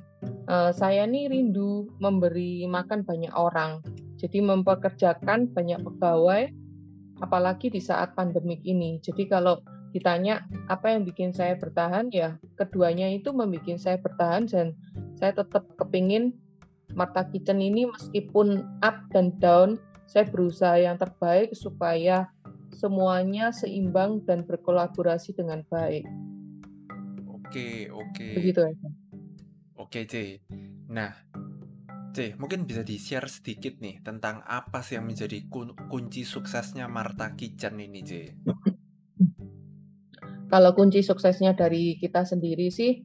uh, 0.48 0.72
saya 0.72 1.05
nih 1.10 1.29
rindu 1.29 1.89
memberi 1.98 2.65
makan 2.70 3.01
banyak 3.01 3.34
orang, 3.34 3.81
jadi 4.22 4.41
mempekerjakan 4.46 5.50
banyak 5.50 5.81
pegawai, 5.81 6.53
apalagi 7.22 7.74
di 7.74 7.81
saat 7.81 8.13
pandemik 8.13 8.62
ini. 8.62 9.01
Jadi 9.01 9.25
kalau 9.25 9.62
ditanya 9.91 10.48
apa 10.72 10.93
yang 10.93 11.03
bikin 11.03 11.34
saya 11.34 11.58
bertahan, 11.58 12.13
ya 12.13 12.38
keduanya 12.55 13.10
itu 13.12 13.34
membuat 13.34 13.81
saya 13.81 13.98
bertahan 13.98 14.48
dan 14.48 14.77
saya 15.17 15.36
tetap 15.36 15.65
kepingin 15.77 16.38
Marta 16.96 17.24
Kitchen 17.24 17.63
ini 17.63 17.88
meskipun 17.88 18.63
up 18.84 18.98
dan 19.15 19.36
down, 19.39 19.79
saya 20.08 20.27
berusaha 20.27 20.75
yang 20.75 21.00
terbaik 21.00 21.55
supaya 21.55 22.27
semuanya 22.75 23.51
seimbang 23.51 24.24
dan 24.24 24.48
berkolaborasi 24.48 25.36
dengan 25.36 25.63
baik. 25.68 26.08
Oke, 27.28 27.92
oke. 27.92 28.30
Begitu 28.40 28.60
ya. 28.63 28.75
Oke, 29.75 30.08
C. 30.08 30.40
Nah, 30.88 31.12
C, 32.16 32.36
mungkin 32.40 32.63
bisa 32.63 32.84
di-share 32.84 33.28
sedikit 33.28 33.80
nih 33.84 34.00
tentang 34.04 34.44
apa 34.48 34.80
sih 34.84 34.96
yang 34.96 35.08
menjadi 35.08 35.44
kunci 35.92 36.24
suksesnya 36.24 36.88
Marta 36.88 37.36
Kitchen 37.36 37.80
ini, 37.80 38.01
C. 38.04 38.12
Kalau 40.51 40.75
kunci 40.75 41.00
suksesnya 41.00 41.56
dari 41.56 41.96
kita 41.96 42.28
sendiri 42.28 42.68
sih, 42.68 43.00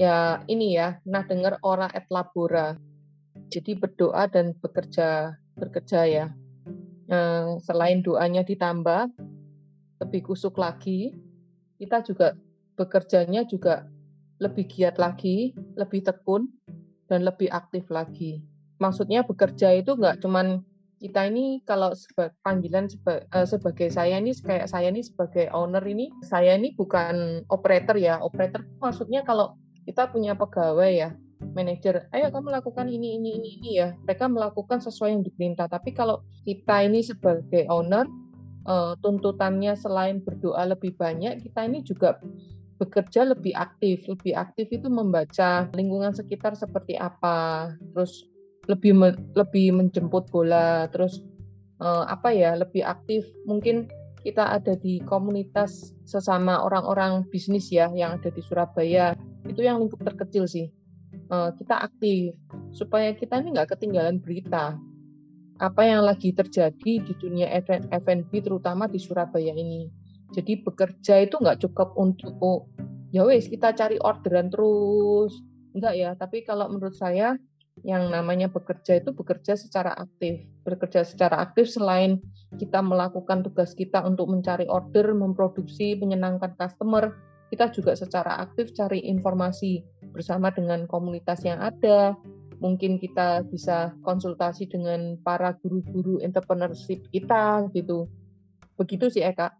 ya 0.00 0.40
ini 0.48 0.76
ya, 0.76 0.96
nah 1.04 1.28
dengar 1.28 1.60
ora 1.60 1.92
et 1.92 2.08
labora. 2.08 2.72
Jadi 3.52 3.76
berdoa 3.76 4.24
dan 4.32 4.56
bekerja 4.56 5.36
bekerja 5.56 6.00
ya 6.08 6.32
selain 7.62 8.02
doanya 8.02 8.42
ditambah 8.42 9.10
lebih 10.02 10.20
kusuk 10.28 10.60
lagi, 10.60 11.16
kita 11.80 12.04
juga 12.04 12.36
bekerjanya 12.76 13.48
juga 13.48 13.88
lebih 14.36 14.68
giat 14.68 15.00
lagi, 15.00 15.56
lebih 15.76 16.04
tekun, 16.04 16.52
dan 17.08 17.24
lebih 17.24 17.48
aktif 17.48 17.88
lagi. 17.88 18.44
Maksudnya 18.76 19.24
bekerja 19.24 19.72
itu 19.72 19.96
nggak 19.96 20.20
cuman 20.20 20.60
kita 20.96 21.28
ini 21.28 21.60
kalau 21.64 21.92
sebagai 21.92 22.36
panggilan 22.40 22.88
seba, 22.88 23.24
uh, 23.28 23.44
sebagai 23.44 23.92
saya 23.92 24.16
ini 24.16 24.32
kayak 24.32 24.68
saya 24.68 24.88
ini 24.88 25.04
sebagai 25.04 25.52
owner 25.52 25.84
ini 25.84 26.08
saya 26.24 26.56
ini 26.56 26.72
bukan 26.72 27.44
operator 27.52 28.00
ya 28.00 28.16
operator 28.24 28.64
maksudnya 28.80 29.20
kalau 29.20 29.60
kita 29.84 30.08
punya 30.08 30.32
pegawai 30.32 30.88
ya 30.88 31.10
manajer, 31.56 32.12
ayo 32.12 32.28
kamu 32.28 32.52
lakukan 32.60 32.84
ini, 32.92 33.16
ini, 33.16 33.40
ini, 33.40 33.50
ini 33.56 33.70
ya. 33.80 33.96
Mereka 34.04 34.28
melakukan 34.28 34.84
sesuai 34.84 35.16
yang 35.16 35.24
diperintah. 35.24 35.64
Tapi 35.72 35.96
kalau 35.96 36.20
kita 36.44 36.84
ini 36.84 37.00
sebagai 37.00 37.64
owner, 37.72 38.04
uh, 38.68 38.92
tuntutannya 39.00 39.72
selain 39.72 40.20
berdoa 40.20 40.68
lebih 40.68 40.92
banyak, 41.00 41.40
kita 41.40 41.64
ini 41.64 41.80
juga 41.80 42.20
bekerja 42.76 43.32
lebih 43.32 43.56
aktif. 43.56 44.04
Lebih 44.04 44.36
aktif 44.36 44.68
itu 44.68 44.92
membaca 44.92 45.72
lingkungan 45.72 46.12
sekitar 46.12 46.52
seperti 46.52 47.00
apa, 47.00 47.72
terus 47.96 48.28
lebih 48.68 48.92
me, 48.92 49.08
lebih 49.32 49.72
menjemput 49.72 50.28
bola, 50.28 50.84
terus 50.92 51.24
uh, 51.80 52.04
apa 52.04 52.36
ya, 52.36 52.52
lebih 52.52 52.84
aktif. 52.84 53.24
Mungkin 53.48 53.88
kita 54.20 54.60
ada 54.60 54.76
di 54.76 55.00
komunitas 55.08 55.96
sesama 56.04 56.60
orang-orang 56.60 57.24
bisnis 57.32 57.72
ya 57.72 57.88
yang 57.96 58.20
ada 58.20 58.28
di 58.28 58.44
Surabaya. 58.44 59.16
Itu 59.48 59.64
yang 59.64 59.80
lingkup 59.80 60.04
terkecil 60.04 60.44
sih 60.44 60.75
uh, 61.30 61.50
kita 61.54 61.76
aktif 61.86 62.34
supaya 62.70 63.14
kita 63.14 63.40
ini 63.42 63.54
nggak 63.54 63.76
ketinggalan 63.76 64.18
berita 64.18 64.76
apa 65.56 65.82
yang 65.88 66.04
lagi 66.04 66.36
terjadi 66.36 66.92
di 67.00 67.12
dunia 67.16 67.48
F&B 67.88 68.30
terutama 68.44 68.84
di 68.84 69.00
Surabaya 69.00 69.56
ini. 69.56 69.88
Jadi 70.36 70.60
bekerja 70.60 71.22
itu 71.24 71.40
nggak 71.40 71.64
cukup 71.64 71.96
untuk 71.96 72.36
oh, 72.44 72.68
ya 73.08 73.24
wes 73.24 73.48
kita 73.48 73.72
cari 73.72 73.96
orderan 73.96 74.52
terus, 74.52 75.32
enggak 75.72 75.94
ya. 75.96 76.10
Tapi 76.12 76.44
kalau 76.44 76.68
menurut 76.68 76.92
saya 76.92 77.40
yang 77.84 78.08
namanya 78.08 78.48
bekerja 78.48 79.00
itu 79.00 79.16
bekerja 79.16 79.56
secara 79.56 79.96
aktif. 79.96 80.44
Bekerja 80.64 81.04
secara 81.08 81.40
aktif 81.40 81.72
selain 81.72 82.20
kita 82.56 82.80
melakukan 82.84 83.44
tugas 83.44 83.72
kita 83.72 84.04
untuk 84.04 84.28
mencari 84.28 84.68
order, 84.68 85.12
memproduksi, 85.12 85.96
menyenangkan 85.96 86.56
customer, 86.56 87.16
kita 87.52 87.70
juga 87.70 87.92
secara 87.94 88.42
aktif 88.42 88.74
cari 88.74 89.06
informasi 89.06 89.84
bersama 90.16 90.48
dengan 90.48 90.88
komunitas 90.88 91.44
yang 91.44 91.60
ada. 91.60 92.16
Mungkin 92.56 92.96
kita 92.96 93.44
bisa 93.44 93.92
konsultasi 94.00 94.64
dengan 94.64 95.20
para 95.20 95.52
guru-guru 95.60 96.24
entrepreneurship 96.24 97.04
kita 97.12 97.68
gitu. 97.76 98.08
Begitu 98.80 99.12
sih 99.12 99.20
Eka. 99.20 99.52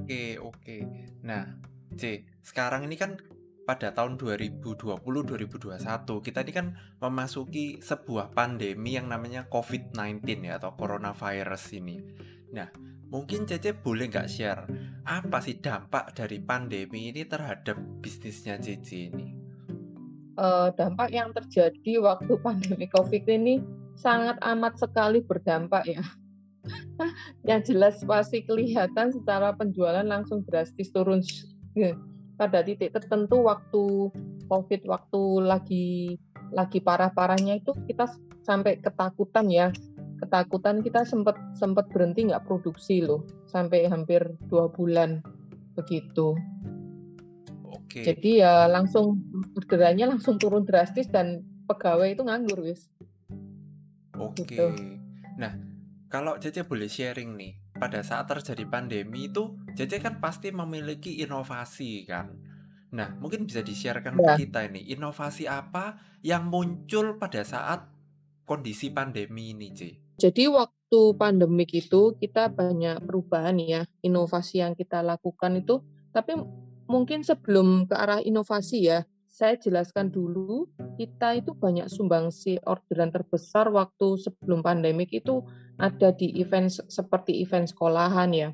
Oke, 0.00 0.40
oke. 0.40 0.76
Nah, 1.20 1.60
C, 1.92 2.24
sekarang 2.40 2.88
ini 2.88 2.96
kan 2.96 3.20
pada 3.64 3.96
tahun 3.96 4.20
2020-2021 4.20 5.80
kita 6.20 6.38
ini 6.44 6.52
kan 6.52 6.76
memasuki 7.00 7.80
sebuah 7.80 8.36
pandemi 8.36 8.96
yang 8.96 9.08
namanya 9.08 9.48
COVID-19 9.48 10.24
ya 10.44 10.60
atau 10.60 10.76
coronavirus 10.76 11.64
ini. 11.80 11.96
Nah, 12.52 12.68
mungkin 13.08 13.48
Cece 13.48 13.72
boleh 13.72 14.12
nggak 14.12 14.28
share 14.28 14.62
apa 15.04 15.40
sih 15.44 15.60
dampak 15.60 16.16
dari 16.16 16.40
pandemi 16.40 17.12
ini 17.12 17.24
terhadap 17.28 17.76
bisnisnya 18.00 18.60
Cece 18.60 19.12
ini? 19.12 19.33
Uh, 20.38 20.68
dampak 20.74 21.10
yang 21.10 21.30
terjadi 21.34 22.00
waktu 22.02 22.32
pandemi 22.44 22.86
COVID 22.90 23.24
ini 23.30 23.60
sangat 23.94 24.38
amat 24.42 24.78
sekali 24.78 25.22
berdampak 25.22 25.86
ya. 25.86 26.04
yang 27.48 27.60
jelas 27.60 28.00
pasti 28.08 28.40
kelihatan 28.40 29.12
secara 29.12 29.52
penjualan 29.52 30.04
langsung 30.04 30.40
drastis 30.48 30.88
turun 30.88 31.20
pada 32.40 32.64
titik 32.64 32.88
tertentu 32.88 33.44
waktu 33.44 34.08
COVID 34.48 34.82
waktu 34.88 35.22
lagi 35.44 35.88
lagi 36.56 36.78
parah-parahnya 36.80 37.60
itu 37.60 37.76
kita 37.84 38.08
sampai 38.40 38.80
ketakutan 38.80 39.46
ya 39.52 39.68
ketakutan 40.24 40.80
kita 40.80 41.04
sempat 41.04 41.36
sempat 41.52 41.84
berhenti 41.92 42.32
nggak 42.32 42.48
produksi 42.48 43.04
loh 43.04 43.28
sampai 43.44 43.84
hampir 43.84 44.24
dua 44.48 44.72
bulan 44.72 45.20
begitu. 45.74 46.38
Oke. 47.74 48.06
Jadi 48.06 48.40
ya 48.40 48.70
langsung 48.70 49.18
orderannya 49.58 50.14
langsung 50.14 50.38
turun 50.38 50.62
drastis 50.62 51.10
dan 51.10 51.42
pegawai 51.66 52.14
itu 52.14 52.22
nganggur 52.22 52.62
wis. 52.62 52.88
Oke. 54.14 54.46
Gitu. 54.46 54.66
Nah, 55.34 55.52
kalau 56.06 56.38
Cece 56.38 56.62
boleh 56.62 56.86
sharing 56.86 57.34
nih, 57.34 57.58
pada 57.74 57.98
saat 58.06 58.30
terjadi 58.30 58.70
pandemi 58.70 59.26
itu 59.26 59.58
Cece 59.74 59.98
kan 59.98 60.22
pasti 60.22 60.54
memiliki 60.54 61.18
inovasi 61.18 62.06
kan. 62.06 62.30
Nah, 62.94 63.10
mungkin 63.18 63.42
bisa 63.42 63.66
di-sharekan 63.66 64.14
ya. 64.22 64.38
ke 64.38 64.46
kita 64.46 64.70
ini, 64.70 64.86
inovasi 64.94 65.50
apa 65.50 65.98
yang 66.22 66.46
muncul 66.46 67.18
pada 67.18 67.42
saat 67.42 67.90
kondisi 68.46 68.94
pandemi 68.94 69.50
ini, 69.50 69.74
C? 69.74 69.98
Jadi 70.14 70.46
waktu 70.46 71.18
pandemik 71.18 71.74
itu 71.74 72.14
kita 72.22 72.54
banyak 72.54 73.02
perubahan 73.02 73.58
ya, 73.58 73.82
inovasi 74.06 74.62
yang 74.62 74.78
kita 74.78 75.02
lakukan 75.02 75.58
itu 75.58 75.82
Tapi 76.14 76.38
mungkin 76.86 77.24
sebelum 77.24 77.88
ke 77.88 77.94
arah 77.96 78.20
inovasi 78.20 78.88
ya, 78.88 79.04
saya 79.34 79.58
jelaskan 79.58 80.14
dulu, 80.14 80.70
kita 80.94 81.34
itu 81.34 81.58
banyak 81.58 81.90
sumbangsi 81.90 82.54
orderan 82.62 83.10
terbesar 83.10 83.66
waktu 83.74 84.14
sebelum 84.14 84.62
pandemik 84.62 85.10
itu 85.10 85.42
ada 85.74 86.14
di 86.14 86.30
event 86.38 86.70
seperti 86.70 87.42
event 87.42 87.66
sekolahan 87.66 88.30
ya. 88.30 88.48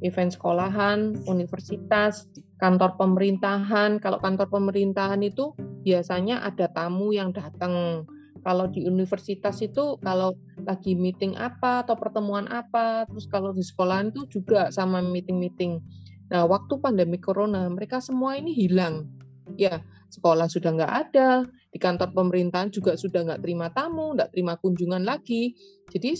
Event 0.00 0.32
sekolahan, 0.32 1.28
universitas, 1.28 2.24
kantor 2.56 2.96
pemerintahan. 2.96 4.00
Kalau 4.00 4.16
kantor 4.16 4.48
pemerintahan 4.48 5.20
itu 5.20 5.52
biasanya 5.84 6.40
ada 6.40 6.72
tamu 6.72 7.12
yang 7.12 7.28
datang. 7.28 8.08
Kalau 8.40 8.68
di 8.72 8.80
universitas 8.88 9.60
itu 9.60 10.00
kalau 10.00 10.36
lagi 10.64 10.96
meeting 10.96 11.36
apa 11.36 11.84
atau 11.84 12.00
pertemuan 12.00 12.48
apa, 12.48 13.04
terus 13.08 13.28
kalau 13.28 13.52
di 13.52 13.60
sekolahan 13.60 14.08
itu 14.08 14.40
juga 14.40 14.72
sama 14.72 15.04
meeting-meeting. 15.04 15.84
Nah, 16.32 16.48
waktu 16.48 16.80
pandemi 16.80 17.20
corona 17.20 17.68
mereka 17.68 18.00
semua 18.00 18.38
ini 18.38 18.56
hilang. 18.56 19.08
Ya, 19.60 19.84
sekolah 20.08 20.48
sudah 20.48 20.72
nggak 20.72 20.94
ada, 21.08 21.44
di 21.68 21.78
kantor 21.82 22.14
pemerintahan 22.14 22.70
juga 22.70 22.94
sudah 22.94 23.26
nggak 23.26 23.42
terima 23.44 23.68
tamu, 23.74 24.14
nggak 24.14 24.30
terima 24.32 24.54
kunjungan 24.56 25.04
lagi. 25.04 25.58
Jadi 25.90 26.16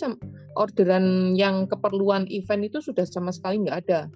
orderan 0.59 1.33
yang 1.39 1.71
keperluan 1.71 2.29
event 2.29 2.69
itu 2.69 2.83
sudah 2.83 3.07
sama 3.09 3.33
sekali 3.33 3.65
nggak 3.65 3.79
ada. 3.89 4.11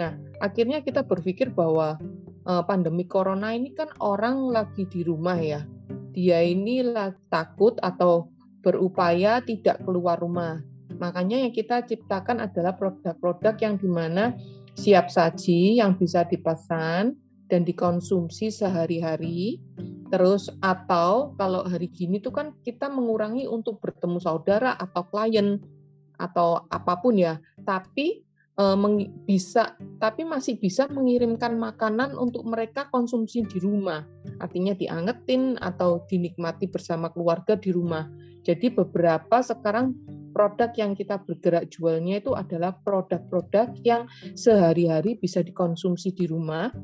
Nah, 0.00 0.16
akhirnya 0.38 0.80
kita 0.82 1.02
berpikir 1.06 1.50
bahwa 1.54 1.98
uh, 2.46 2.62
pandemi 2.62 3.04
corona 3.04 3.52
ini 3.54 3.74
kan 3.74 3.90
orang 4.00 4.54
lagi 4.54 4.86
di 4.86 5.02
rumah 5.02 5.38
ya. 5.38 5.66
Dia 6.14 6.46
ini 6.46 6.82
takut 7.26 7.74
atau 7.82 8.30
berupaya 8.62 9.42
tidak 9.42 9.82
keluar 9.82 10.22
rumah. 10.22 10.62
Makanya 10.94 11.42
yang 11.42 11.50
kita 11.50 11.82
ciptakan 11.82 12.38
adalah 12.38 12.78
produk-produk 12.78 13.54
yang 13.58 13.74
di 13.76 13.90
mana 13.90 14.30
siap 14.74 15.10
saji 15.10 15.78
yang 15.78 15.94
bisa 15.94 16.26
dipesan 16.26 17.14
dan 17.48 17.62
dikonsumsi 17.62 18.50
sehari-hari. 18.50 19.62
Terus 20.10 20.50
atau 20.62 21.34
kalau 21.34 21.66
hari 21.66 21.90
gini 21.90 22.22
tuh 22.22 22.30
kan 22.30 22.54
kita 22.62 22.86
mengurangi 22.86 23.50
untuk 23.50 23.82
bertemu 23.82 24.22
saudara 24.22 24.74
atau 24.78 25.02
klien 25.10 25.58
atau 26.14 26.62
apa 26.70 27.02
pun 27.02 27.18
ya, 27.18 27.42
tapi 27.66 28.22
e, 28.54 28.64
bisa 29.26 29.74
tapi 29.98 30.22
masih 30.22 30.62
bisa 30.62 30.86
mengirimkan 30.86 31.58
makanan 31.58 32.14
untuk 32.14 32.46
mereka 32.46 32.86
konsumsi 32.94 33.42
di 33.42 33.58
rumah. 33.58 34.06
Artinya 34.38 34.78
diangetin 34.78 35.58
atau 35.58 36.06
dinikmati 36.06 36.70
bersama 36.70 37.10
keluarga 37.10 37.58
di 37.58 37.74
rumah. 37.74 38.06
Jadi 38.44 38.70
beberapa 38.70 39.40
sekarang 39.40 39.96
produk 40.34 40.74
yang 40.74 40.98
kita 40.98 41.22
bergerak 41.22 41.70
jualnya 41.70 42.18
itu 42.18 42.34
adalah 42.34 42.74
produk-produk 42.74 43.70
yang 43.86 44.10
sehari-hari 44.34 45.14
bisa 45.14 45.40
dikonsumsi 45.46 46.10
di 46.10 46.26
rumah 46.26 46.74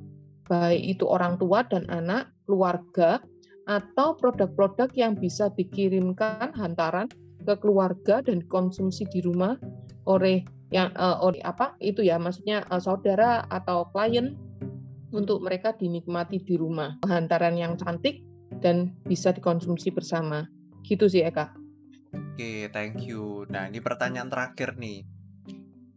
baik 0.51 0.99
itu 0.99 1.07
orang 1.07 1.39
tua 1.39 1.63
dan 1.63 1.87
anak, 1.87 2.35
keluarga, 2.43 3.23
atau 3.71 4.19
produk-produk 4.19 4.91
yang 4.99 5.15
bisa 5.15 5.47
dikirimkan 5.55 6.51
hantaran 6.59 7.07
ke 7.47 7.55
keluarga 7.63 8.19
dan 8.19 8.43
konsumsi 8.51 9.07
di 9.07 9.23
rumah 9.23 9.55
oleh 10.11 10.43
yang 10.75 10.91
uh, 10.99 11.23
oleh 11.23 11.39
apa 11.47 11.79
itu 11.79 12.03
ya 12.03 12.19
maksudnya 12.19 12.67
uh, 12.67 12.83
saudara 12.83 13.47
atau 13.47 13.87
klien 13.95 14.35
untuk 15.15 15.43
mereka 15.43 15.71
dinikmati 15.75 16.43
di 16.43 16.59
rumah 16.59 16.99
hantaran 17.07 17.55
yang 17.55 17.79
cantik 17.79 18.27
dan 18.59 18.95
bisa 19.07 19.31
dikonsumsi 19.31 19.95
bersama 19.95 20.51
gitu 20.83 21.07
sih 21.07 21.23
Eka. 21.23 21.60
Oke, 22.11 22.73
thank 22.75 23.05
you. 23.07 23.47
Nah, 23.53 23.69
ini 23.71 23.79
pertanyaan 23.79 24.33
terakhir 24.33 24.75
nih. 24.81 25.07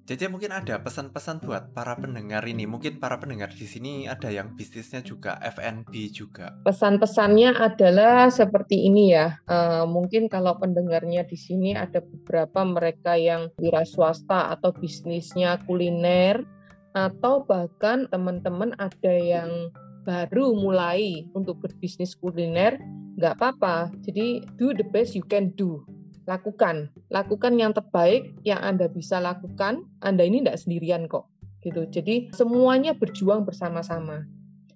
Jadi 0.04 0.28
mungkin 0.28 0.52
ada 0.52 0.84
pesan-pesan 0.84 1.40
buat 1.48 1.72
para 1.72 1.96
pendengar 1.96 2.44
ini. 2.44 2.68
Mungkin 2.68 3.00
para 3.00 3.16
pendengar 3.16 3.56
di 3.56 3.64
sini 3.64 4.04
ada 4.04 4.28
yang 4.28 4.52
bisnisnya 4.52 5.00
juga 5.00 5.40
F&B 5.40 5.96
juga. 6.12 6.52
Pesan-pesannya 6.68 7.56
adalah 7.56 8.28
seperti 8.28 8.84
ini 8.84 9.16
ya. 9.16 9.40
Uh, 9.48 9.88
mungkin 9.88 10.28
kalau 10.28 10.60
pendengarnya 10.60 11.24
di 11.24 11.40
sini 11.40 11.72
ada 11.72 12.04
beberapa 12.04 12.68
mereka 12.68 13.16
yang 13.16 13.48
wira 13.56 13.88
swasta 13.88 14.52
atau 14.52 14.76
bisnisnya 14.76 15.64
kuliner 15.64 16.44
atau 16.92 17.48
bahkan 17.48 18.04
teman-teman 18.12 18.76
ada 18.76 19.14
yang 19.16 19.72
baru 20.04 20.52
mulai 20.52 21.32
untuk 21.32 21.64
berbisnis 21.64 22.12
kuliner, 22.20 22.76
nggak 23.16 23.40
apa-apa. 23.40 23.88
Jadi 24.04 24.44
do 24.60 24.76
the 24.76 24.84
best 24.84 25.16
you 25.16 25.24
can 25.24 25.56
do 25.56 25.80
lakukan. 26.24 26.92
Lakukan 27.12 27.54
yang 27.60 27.72
terbaik 27.76 28.36
yang 28.48 28.60
anda 28.60 28.88
bisa 28.88 29.20
lakukan. 29.20 29.88
Anda 30.00 30.24
ini 30.24 30.44
tidak 30.44 30.60
sendirian 30.64 31.08
kok 31.08 31.30
gitu. 31.64 31.88
Jadi 31.88 32.36
semuanya 32.36 32.96
berjuang 32.96 33.48
bersama-sama. 33.48 34.28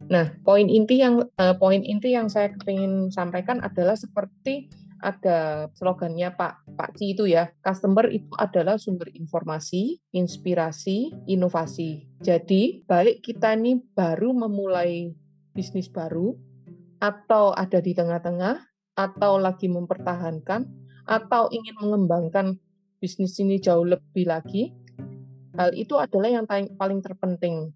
Nah 0.07 0.37
poin 0.45 0.71
inti 0.71 1.03
yang 1.03 1.27
uh, 1.35 1.55
poin 1.59 1.83
inti 1.83 2.15
yang 2.15 2.31
saya 2.31 2.53
ingin 2.67 3.11
sampaikan 3.11 3.59
adalah 3.59 3.99
seperti 3.99 4.71
ada 4.97 5.69
slogannya 5.77 6.33
Pak 6.33 6.73
Pak 6.73 6.97
Ci 6.97 7.13
itu 7.13 7.29
ya, 7.29 7.53
customer 7.61 8.09
itu 8.09 8.33
adalah 8.33 8.81
sumber 8.81 9.13
informasi, 9.13 10.01
inspirasi, 10.13 11.13
inovasi. 11.29 12.09
Jadi, 12.21 12.81
baik 12.85 13.21
kita 13.21 13.53
ini 13.53 13.77
baru 13.77 14.33
memulai 14.33 15.13
bisnis 15.53 15.89
baru 15.89 16.33
atau 16.97 17.53
ada 17.53 17.77
di 17.77 17.93
tengah-tengah 17.93 18.57
atau 18.97 19.37
lagi 19.37 19.69
mempertahankan 19.69 20.65
atau 21.07 21.47
ingin 21.49 21.75
mengembangkan 21.79 22.59
bisnis 22.99 23.39
ini 23.39 23.57
jauh 23.57 23.87
lebih 23.87 24.27
lagi, 24.27 24.75
hal 25.55 25.71
itu 25.73 25.95
adalah 25.95 26.29
yang 26.29 26.45
paling 26.49 26.99
terpenting. 26.99 27.71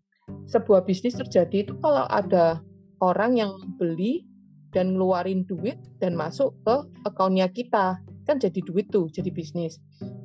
Sebuah 0.52 0.84
bisnis 0.84 1.15
terjadi 1.15 1.65
itu 1.65 1.74
kalau 1.80 2.06
ada 2.12 2.60
orang 3.02 3.39
yang 3.39 3.52
beli 3.80 4.28
dan 4.72 4.96
ngeluarin 4.96 5.44
duit 5.48 5.80
dan 6.00 6.15
masuk 6.15 6.56
ke 6.63 6.76
akunnya 7.08 7.48
kita, 7.52 8.00
kan 8.28 8.38
jadi 8.39 8.60
duit 8.63 8.88
tuh, 8.91 9.08
jadi 9.12 9.32
bisnis. 9.32 9.80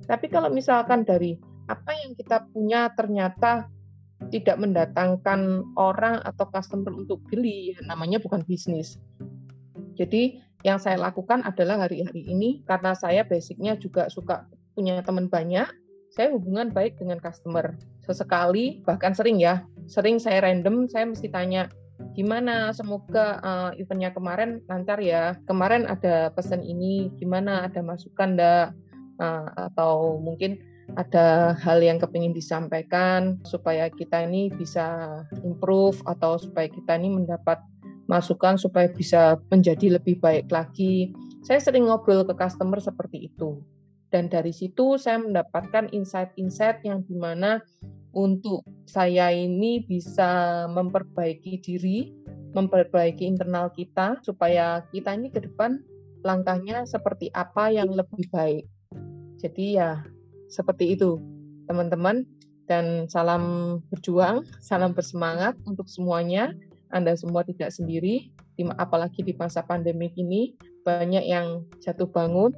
Tapi 0.06 0.30
kalau 0.30 0.50
misalkan 0.50 1.02
dari 1.02 1.34
apa 1.66 1.94
yang 1.98 2.14
kita 2.14 2.46
punya 2.50 2.90
ternyata 2.94 3.66
tidak 4.30 4.56
mendatangkan 4.56 5.66
orang 5.76 6.22
atau 6.22 6.46
customer 6.48 6.94
untuk 6.94 7.20
beli, 7.26 7.74
ya 7.74 7.82
namanya 7.84 8.22
bukan 8.22 8.46
bisnis. 8.46 8.98
Jadi 9.98 10.38
yang 10.66 10.82
saya 10.82 10.98
lakukan 10.98 11.46
adalah 11.46 11.86
hari-hari 11.86 12.26
ini 12.26 12.66
karena 12.66 12.98
saya 12.98 13.22
basicnya 13.22 13.78
juga 13.78 14.10
suka 14.10 14.50
punya 14.74 14.98
teman 15.06 15.30
banyak, 15.30 15.70
saya 16.10 16.34
hubungan 16.34 16.74
baik 16.74 16.98
dengan 16.98 17.22
customer. 17.22 17.78
Sesekali, 18.02 18.82
bahkan 18.82 19.14
sering 19.14 19.38
ya, 19.38 19.62
sering 19.86 20.18
saya 20.18 20.42
random, 20.42 20.90
saya 20.90 21.06
mesti 21.06 21.30
tanya, 21.30 21.70
gimana? 22.18 22.74
Semoga 22.74 23.38
uh, 23.38 23.70
eventnya 23.78 24.10
kemarin 24.10 24.58
lancar 24.66 24.98
ya. 24.98 25.38
Kemarin 25.46 25.86
ada 25.86 26.34
pesan 26.34 26.66
ini 26.66 27.14
gimana? 27.14 27.70
Ada 27.70 27.86
masukan 27.86 28.34
enggak 28.34 28.66
uh, 29.22 29.70
atau 29.70 30.18
mungkin 30.18 30.58
ada 30.94 31.58
hal 31.58 31.82
yang 31.82 31.98
kepingin 31.98 32.30
disampaikan 32.30 33.42
supaya 33.42 33.90
kita 33.90 34.22
ini 34.22 34.54
bisa 34.54 35.18
improve 35.42 35.98
atau 36.06 36.38
supaya 36.38 36.70
kita 36.70 36.94
ini 36.94 37.10
mendapat 37.10 37.58
masukan 38.06 38.58
supaya 38.58 38.90
bisa 38.90 39.38
menjadi 39.50 39.98
lebih 39.98 40.18
baik 40.22 40.50
lagi. 40.50 41.14
Saya 41.42 41.62
sering 41.62 41.86
ngobrol 41.86 42.26
ke 42.26 42.34
customer 42.34 42.82
seperti 42.82 43.30
itu. 43.30 43.62
Dan 44.10 44.30
dari 44.30 44.54
situ 44.54 44.96
saya 44.96 45.18
mendapatkan 45.18 45.90
insight-insight 45.90 46.86
yang 46.86 47.02
di 47.02 47.14
mana 47.18 47.62
untuk 48.16 48.64
saya 48.88 49.28
ini 49.34 49.84
bisa 49.84 50.64
memperbaiki 50.72 51.60
diri, 51.60 52.14
memperbaiki 52.56 53.28
internal 53.28 53.68
kita, 53.74 54.22
supaya 54.24 54.86
kita 54.88 55.12
ini 55.12 55.28
ke 55.28 55.44
depan 55.44 55.82
langkahnya 56.24 56.88
seperti 56.88 57.28
apa 57.34 57.68
yang 57.68 57.92
lebih 57.92 58.24
baik. 58.32 58.64
Jadi 59.36 59.76
ya 59.76 60.00
seperti 60.48 60.96
itu 60.96 61.20
teman-teman 61.68 62.24
dan 62.66 63.06
salam 63.06 63.78
berjuang, 63.92 64.42
salam 64.58 64.96
bersemangat 64.96 65.54
untuk 65.68 65.86
semuanya. 65.86 66.54
Anda 66.90 67.18
semua 67.18 67.42
tidak 67.42 67.74
sendiri, 67.74 68.30
apalagi 68.78 69.22
di 69.22 69.34
masa 69.34 69.62
pandemi 69.62 70.10
ini 70.14 70.54
banyak 70.86 71.24
yang 71.26 71.66
jatuh 71.82 72.06
bangun, 72.06 72.54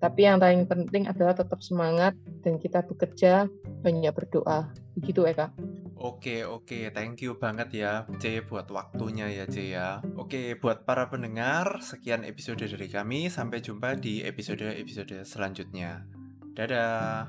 tapi 0.00 0.24
yang 0.24 0.40
paling 0.40 0.64
penting 0.64 1.04
adalah 1.08 1.36
tetap 1.36 1.60
semangat 1.60 2.16
dan 2.40 2.56
kita 2.56 2.80
bekerja, 2.84 3.44
banyak 3.84 4.12
berdoa. 4.16 4.72
Begitu 4.96 5.28
Eka. 5.28 5.52
Oke, 6.00 6.48
oke. 6.48 6.88
Thank 6.96 7.28
you 7.28 7.36
banget 7.36 7.84
ya, 7.84 8.08
C, 8.16 8.40
buat 8.40 8.72
waktunya 8.72 9.28
ya, 9.28 9.44
C 9.44 9.76
ya. 9.76 10.00
Oke, 10.16 10.56
buat 10.56 10.88
para 10.88 11.12
pendengar, 11.12 11.84
sekian 11.84 12.24
episode 12.24 12.64
dari 12.64 12.88
kami. 12.88 13.28
Sampai 13.28 13.60
jumpa 13.60 14.00
di 14.00 14.24
episode-episode 14.24 15.20
selanjutnya. 15.28 16.08
Dadah. 16.56 17.28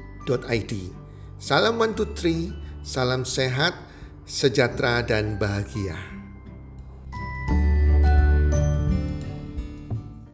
healthcommunity.id. 0.25 0.73
Salam 1.41 1.81
one 1.81 1.93
two 1.97 2.05
three, 2.13 2.53
salam 2.85 3.25
sehat, 3.25 3.73
sejahtera 4.29 5.01
dan 5.01 5.41
bahagia. 5.41 6.10